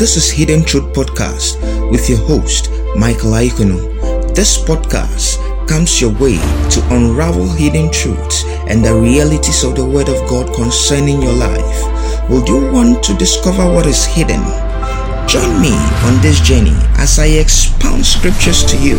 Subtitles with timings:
[0.00, 4.34] This is Hidden Truth Podcast with your host, Michael Aikunu.
[4.34, 5.36] This podcast
[5.68, 6.38] comes your way
[6.72, 12.30] to unravel hidden truths and the realities of the Word of God concerning your life.
[12.30, 14.40] Would you want to discover what is hidden?
[15.28, 15.76] Join me
[16.08, 18.96] on this journey as I expound scriptures to you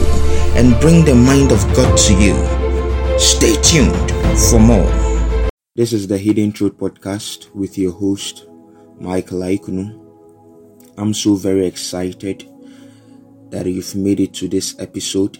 [0.53, 2.37] and bring the mind of God to you.
[3.17, 4.11] Stay tuned
[4.51, 4.91] for more.
[5.73, 8.45] This is the Hidden Truth Podcast with your host,
[8.99, 10.00] Michael Aikunu.
[11.01, 12.47] I'm so very excited
[13.49, 15.35] that you've made it to this episode.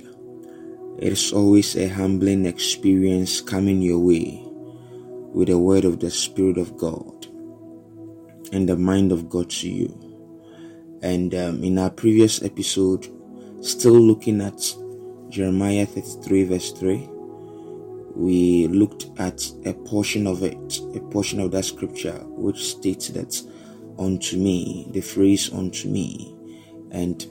[0.98, 6.58] It is always a humbling experience coming your way with the word of the Spirit
[6.58, 7.28] of God
[8.52, 11.00] and the mind of God to you.
[11.04, 13.08] And um, in our previous episode,
[13.62, 14.60] still looking at
[15.30, 17.08] Jeremiah 33, verse 3,
[18.16, 23.40] we looked at a portion of it, a portion of that scripture, which states that
[24.00, 26.35] unto me, the phrase unto me.
[26.91, 27.24] And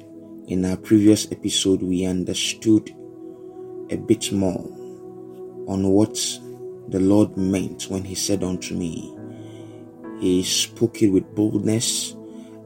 [0.49, 2.95] in our previous episode, we understood
[3.91, 4.65] a bit more
[5.69, 6.15] on what
[6.89, 9.17] the Lord meant when He said unto me.
[10.21, 12.13] He spoke it with boldness,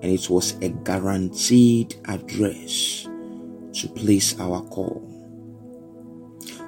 [0.03, 3.09] and it was a guaranteed address
[3.75, 5.03] to place our call.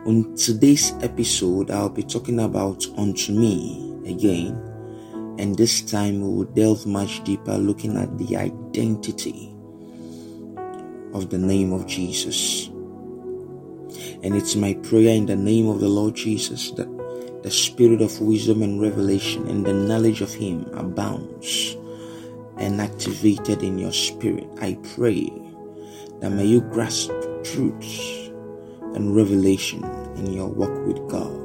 [0.06, 4.55] On today's episode, I'll be talking about unto me again,
[5.39, 9.55] and this time we will delve much deeper looking at the identity
[11.12, 12.69] of the name of Jesus.
[14.23, 16.89] And it's my prayer in the name of the Lord Jesus that
[17.42, 21.77] the spirit of wisdom and revelation and the knowledge of Him abounds
[22.57, 24.48] and activated in your spirit.
[24.61, 25.31] I pray
[26.20, 27.12] that may you grasp
[27.45, 28.31] truths
[28.95, 29.84] and revelation
[30.17, 31.37] in your walk with God.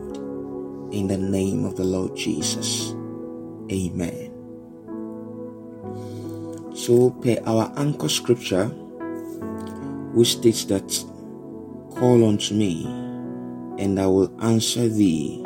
[0.94, 2.96] In the name of the Lord Jesus.
[3.72, 4.32] Amen.
[6.76, 8.68] So, per our anchor scripture,
[10.14, 10.90] which states that,
[11.96, 12.86] Call unto me,
[13.78, 15.42] and I will answer thee,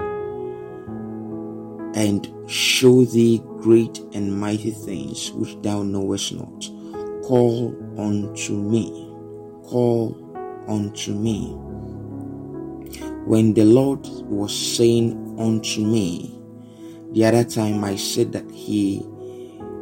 [1.95, 6.69] and show thee great and mighty things which thou knowest not.
[7.23, 9.11] Call unto me.
[9.63, 10.15] Call
[10.67, 11.57] unto me
[13.25, 16.39] when the Lord was saying unto me,
[17.15, 18.97] the other time I said that He,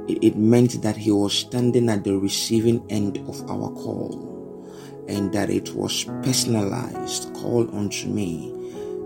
[0.08, 4.30] it meant that He was standing at the receiving end of our call
[5.10, 8.52] and that it was personalized, call unto me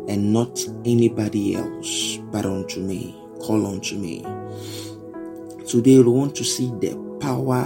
[0.10, 4.24] and not anybody else but unto me, call unto me.
[5.66, 7.64] Today we want to see the power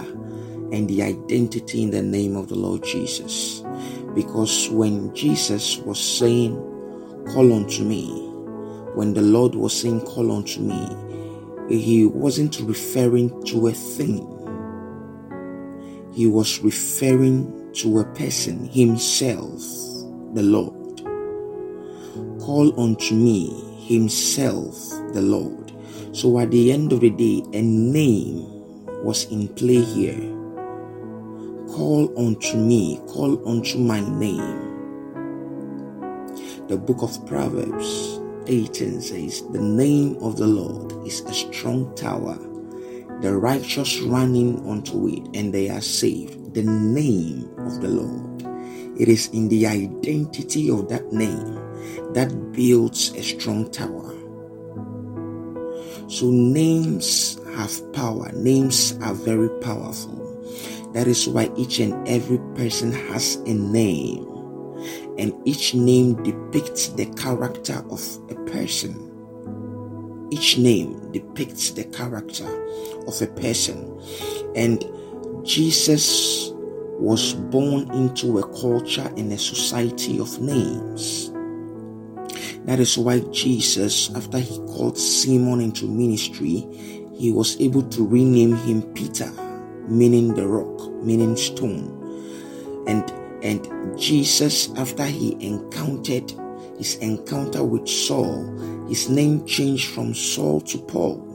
[0.72, 3.64] and the identity in the name of the Lord Jesus.
[4.14, 6.68] Because when Jesus was saying,
[7.34, 8.31] Call unto me,
[8.96, 10.88] when the Lord was saying, Call unto me,
[11.70, 14.28] he wasn't referring to a thing,
[16.14, 19.62] he was referring to a person, himself,
[20.34, 21.02] the Lord.
[22.42, 23.50] Call unto me,
[23.88, 24.76] himself,
[25.14, 25.72] the Lord.
[26.12, 28.46] So at the end of the day, a name
[29.04, 30.32] was in play here
[31.72, 34.60] Call unto me, call unto my name.
[36.68, 38.21] The book of Proverbs
[38.52, 42.38] 18 says, The name of the Lord is a strong tower.
[43.22, 46.54] The righteous running unto it, and they are saved.
[46.54, 48.44] The name of the Lord.
[49.00, 51.56] It is in the identity of that name
[52.14, 54.12] that builds a strong tower.
[56.10, 58.32] So names have power.
[58.34, 60.20] Names are very powerful.
[60.94, 64.28] That is why each and every person has a name,
[65.18, 69.08] and each name depicts the character of a person.
[70.32, 72.48] Each name depicts the character
[73.08, 74.00] of a person,
[74.56, 74.86] and
[75.44, 76.52] Jesus
[77.00, 81.32] was born into a culture and a society of names.
[82.66, 86.68] That is why Jesus, after he called Simon into ministry,
[87.14, 89.32] he was able to rename him Peter
[89.88, 91.98] meaning the rock, meaning stone.
[92.88, 93.12] And
[93.42, 96.32] and Jesus, after he encountered
[96.78, 98.46] his encounter with Saul,
[98.88, 101.28] his name changed from Saul to Paul.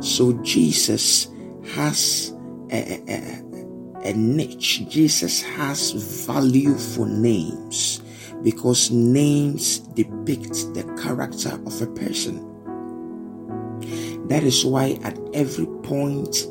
[0.00, 1.28] So Jesus
[1.74, 2.34] has
[2.70, 4.88] a, a, a niche.
[4.88, 5.92] Jesus has
[6.26, 8.00] value for names
[8.42, 12.50] because names depict the character of a person.
[14.28, 16.44] That is why at every point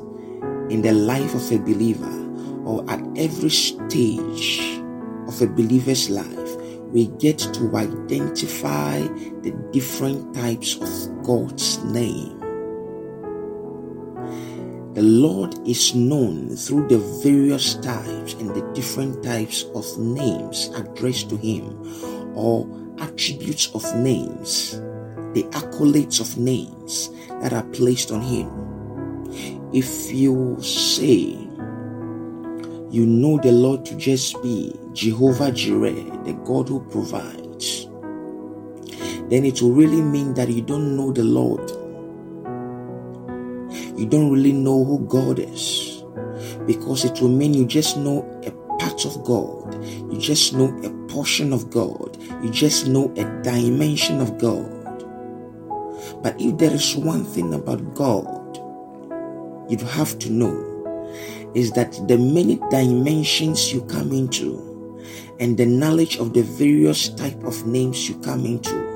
[0.70, 2.23] in the life of a believer
[2.66, 4.80] or at every stage
[5.28, 6.56] of a believer's life,
[6.88, 9.00] we get to identify
[9.42, 12.44] the different types of God's name.
[14.94, 21.30] the Lord is known through the various types and the different types of names addressed
[21.32, 21.66] to Him
[22.36, 22.70] or
[23.00, 24.80] attributes of names,
[25.34, 27.10] the accolades of names
[27.42, 28.48] that are placed on Him.
[29.74, 31.43] If you say
[32.94, 37.88] you know the Lord to just be Jehovah Jireh, the God who provides,
[39.30, 41.72] then it will really mean that you don't know the Lord.
[44.00, 46.04] You don't really know who God is.
[46.68, 51.08] Because it will mean you just know a part of God, you just know a
[51.08, 54.72] portion of God, you just know a dimension of God.
[56.22, 58.44] But if there is one thing about God
[59.70, 60.74] you have to know
[61.56, 65.00] is that the many dimensions you come into
[65.40, 68.94] and the knowledge of the various type of names you come into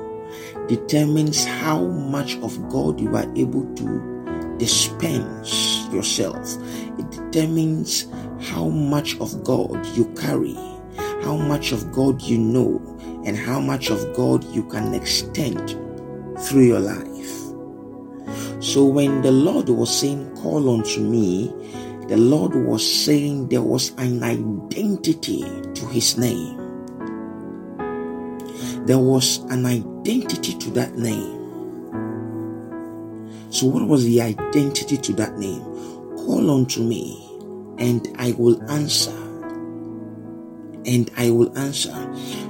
[0.68, 6.56] determines how much of God you are able to dispense yourself.
[6.98, 8.06] It determines
[8.40, 10.54] how much of God you carry,
[11.22, 12.80] how much of God you know,
[13.24, 15.70] and how much of God you can extend
[16.40, 17.08] through your life.
[18.60, 21.52] So when the Lord was saying, Call unto me,
[22.08, 25.42] the Lord was saying there was an identity
[25.74, 26.56] to his name.
[28.86, 31.36] There was an identity to that name.
[33.50, 35.60] So, what was the identity to that name?
[36.16, 37.22] Call unto me,
[37.76, 39.16] and I will answer.
[40.86, 41.94] And I will answer.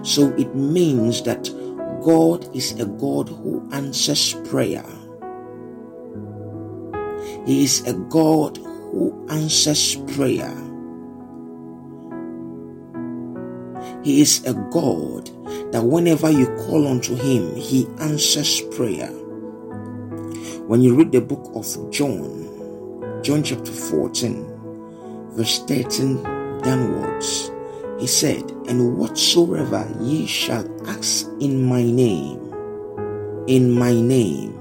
[0.05, 1.51] So, it means that
[2.05, 4.87] God is a God who answers prayer.
[7.45, 10.55] He is a God who answers prayer.
[14.03, 15.31] He is a God
[15.73, 19.11] that whenever you call unto Him, He answers prayer.
[20.67, 26.23] When you read the book of John, John chapter 14, verse 13
[26.63, 27.51] downwards,
[27.99, 32.39] he said, And whatsoever ye shall ask in my name,
[33.47, 34.55] in my name,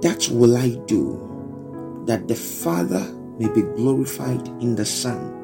[0.00, 3.04] that will I do, that the Father
[3.38, 5.38] may be glorified in the Son.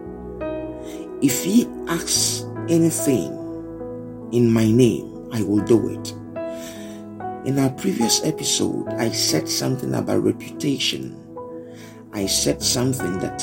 [1.23, 3.33] If ye ask anything
[4.33, 6.15] in my name, I will do it.
[7.47, 11.17] In our previous episode, I said something about reputation.
[12.13, 13.39] I said something that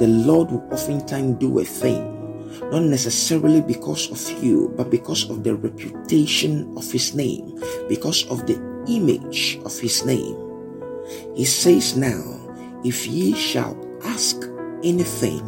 [0.00, 2.02] the Lord will oftentimes do a thing,
[2.70, 8.46] not necessarily because of you, but because of the reputation of His name, because of
[8.46, 8.58] the
[8.88, 10.36] image of His name.
[11.36, 12.22] He says now,
[12.84, 13.83] If ye shall
[14.14, 14.44] ask
[14.84, 15.42] anything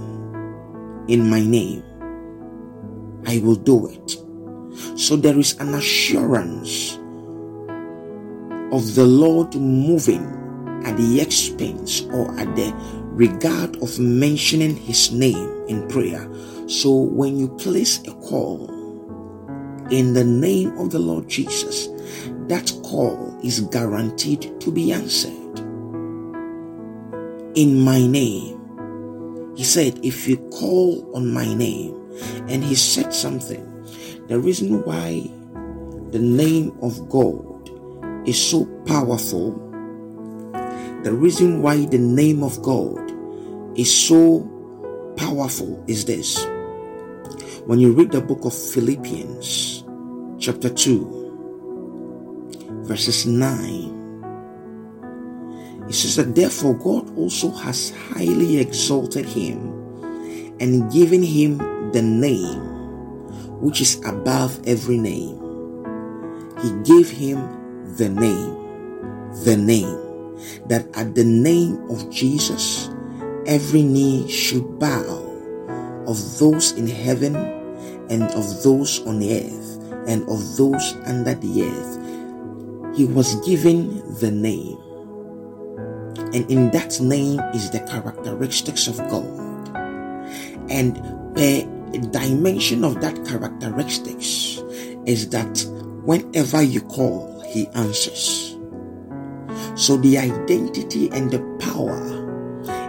[1.06, 1.84] in my name,
[3.24, 4.16] I will do it.
[4.98, 6.98] So there is an assurance
[8.72, 10.24] of the Lord moving
[10.84, 12.74] at the expense or at the
[13.12, 16.28] regard of mentioning his name in prayer.
[16.66, 18.68] So when you place a call
[19.92, 21.86] in the name of the Lord Jesus,
[22.48, 25.32] that call is guaranteed to be answered.
[27.54, 28.55] In my name,
[29.56, 31.94] he said, if you call on my name,
[32.48, 33.64] and he said something,
[34.28, 35.30] the reason why
[36.10, 37.70] the name of God
[38.28, 39.52] is so powerful.
[41.02, 43.12] The reason why the name of God
[43.78, 44.42] is so
[45.16, 46.44] powerful is this.
[47.64, 49.84] When you read the book of Philippians,
[50.38, 53.95] chapter 2, verses 9,
[55.88, 59.58] it says that therefore God also has highly exalted him
[60.60, 61.58] and given him
[61.92, 62.76] the name
[63.60, 65.38] which is above every name.
[66.62, 67.38] He gave him
[67.96, 69.96] the name, the name,
[70.68, 72.90] that at the name of Jesus,
[73.46, 75.22] every knee should bow
[76.06, 77.36] of those in heaven
[78.10, 82.96] and of those on earth and of those under the earth.
[82.96, 84.78] He was given the name.
[86.36, 89.72] And in that name is the characteristics of God.
[90.68, 90.98] And
[91.38, 91.66] a
[92.10, 94.60] dimension of that characteristics
[95.06, 95.64] is that
[96.04, 98.54] whenever you call, he answers.
[99.76, 102.04] So the identity and the power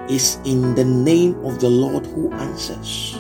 [0.09, 3.15] is in the name of the Lord who answers.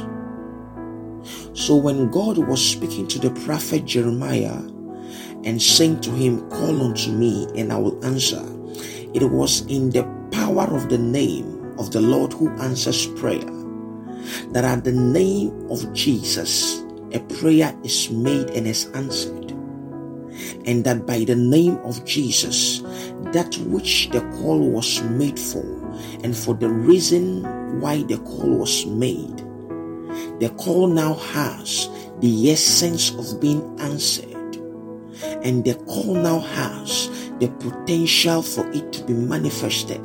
[1.53, 4.59] So when God was speaking to the prophet Jeremiah
[5.45, 8.43] and saying to him, Call unto me and I will answer,
[9.13, 13.45] it was in the power of the name of the Lord who answers prayer
[14.51, 16.83] that at the name of Jesus,
[17.13, 19.47] a prayer is made and is answered
[20.65, 22.81] and that by the name of Jesus,
[23.31, 25.65] that which the call was made for
[26.23, 27.43] and for the reason
[27.79, 29.37] why the call was made.
[30.39, 34.57] The call now has the essence of being answered,
[35.43, 40.01] and the call now has the potential for it to be manifested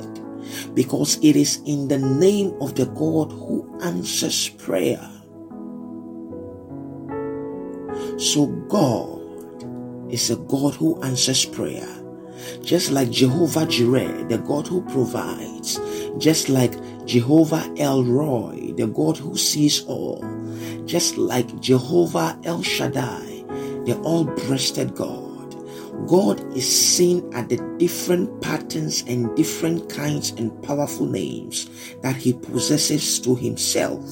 [0.75, 5.09] because it is in the name of the God who answers prayer.
[8.19, 9.21] So, God
[10.12, 11.89] is a God who answers prayer.
[12.62, 15.81] Just like Jehovah Jireh, the God who provides,
[16.19, 16.75] just like
[17.05, 20.25] Jehovah El Roi, the God who sees all,
[20.85, 23.45] just like Jehovah El Shaddai,
[23.87, 25.22] the all breasted God.
[26.06, 31.71] God is seen at the different patterns and different kinds and powerful names
[32.02, 34.02] that He possesses to Himself.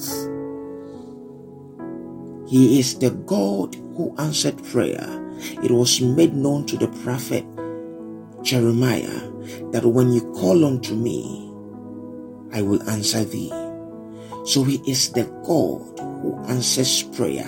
[2.47, 5.07] He is the God who answered prayer.
[5.63, 7.45] It was made known to the prophet
[8.41, 9.29] Jeremiah
[9.71, 11.47] that when you call unto me,
[12.53, 13.49] I will answer thee.
[14.45, 17.47] So He is the God who answers prayer.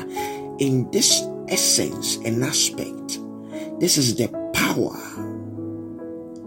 [0.59, 3.19] In this essence and aspect,
[3.79, 4.97] this is the power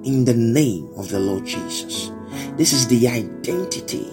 [0.05, 2.11] in the name of the Lord Jesus.
[2.57, 4.09] This is the identity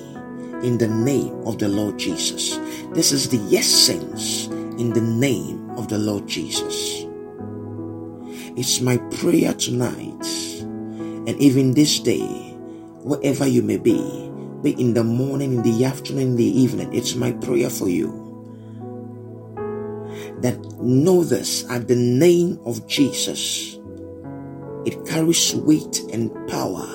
[0.63, 2.57] in the name of the Lord Jesus.
[2.93, 7.05] This is the essence in the name of the Lord Jesus.
[8.55, 10.25] It's my prayer tonight
[11.25, 12.25] and even this day,
[13.03, 13.97] wherever you may be,
[14.61, 18.22] be in the morning, in the afternoon, in the evening, it's my prayer for you
[20.43, 23.79] that know this at the name of Jesus.
[24.85, 26.85] It carries weight and power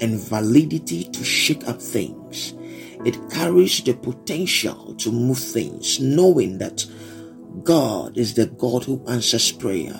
[0.00, 2.54] and validity to shake up things.
[3.04, 6.86] It carries the potential to move things, knowing that
[7.64, 9.98] God is the God who answers prayer.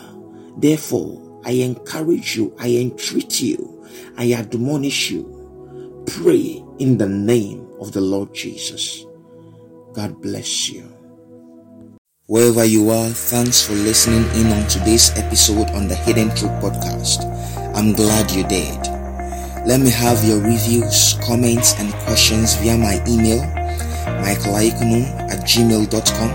[0.56, 3.84] Therefore, I encourage you, I entreat you,
[4.16, 6.04] I admonish you.
[6.06, 9.04] Pray in the name of the Lord Jesus.
[9.92, 10.99] God bless you.
[12.30, 17.24] Wherever you are, thanks for listening in on today's episode on the Hidden Truth Podcast.
[17.74, 18.78] I'm glad you did.
[19.66, 23.42] Let me have your reviews, comments, and questions via my email,
[24.22, 26.30] michaelaikunu at gmail.com.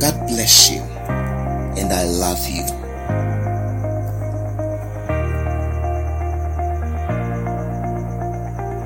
[0.00, 0.82] God bless you
[1.78, 2.81] and I love you.